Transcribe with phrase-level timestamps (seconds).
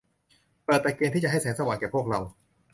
[0.63, 2.19] เปิดตะเกียงที่จะให้แสงสว่างแก่พวกเรา